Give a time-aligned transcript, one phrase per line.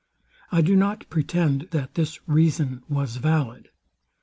[0.51, 3.69] I do not pretend, that this reason was valid.